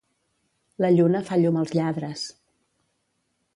La 0.85 0.89
lluna 0.95 1.21
fa 1.27 1.37
llum 1.43 1.61
als 1.63 1.75
lladres. 1.81 2.25